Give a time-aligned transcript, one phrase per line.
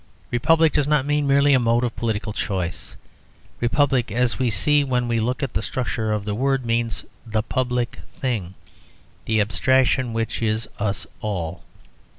[0.31, 2.95] Republic does not mean merely a mode of political choice.
[3.59, 7.43] Republic (as we see when we look at the structure of the word) means the
[7.43, 8.55] Public Thing:
[9.25, 11.61] the abstraction which is us all.